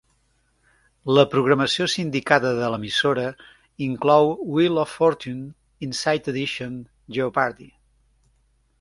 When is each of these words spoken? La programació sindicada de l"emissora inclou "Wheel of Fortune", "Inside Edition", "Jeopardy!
La 1.17 1.25
programació 1.33 1.87
sindicada 1.95 2.55
de 2.61 2.65
l"emissora 2.69 3.27
inclou 3.91 4.33
"Wheel 4.55 4.83
of 4.87 4.99
Fortune", 5.03 5.47
"Inside 5.91 6.35
Edition", 6.37 6.85
"Jeopardy! 7.21 7.75